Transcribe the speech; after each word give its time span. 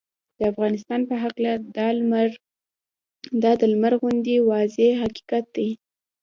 د 0.37 0.39
افغانستان 0.51 1.01
په 1.09 1.15
هکله 1.23 1.51
دا 3.43 3.51
د 3.61 3.63
لمر 3.73 3.93
غوندې 4.01 4.35
واضحه 4.49 4.99
حقیقت 5.01 5.45
دی 5.55 5.69